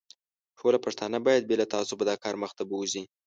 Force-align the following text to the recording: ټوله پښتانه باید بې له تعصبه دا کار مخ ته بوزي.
ټوله 0.57 0.77
پښتانه 0.85 1.17
باید 1.27 1.47
بې 1.49 1.55
له 1.61 1.65
تعصبه 1.73 2.03
دا 2.09 2.15
کار 2.23 2.35
مخ 2.41 2.51
ته 2.57 2.63
بوزي. 2.69 3.03